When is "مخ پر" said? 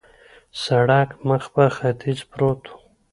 1.27-1.69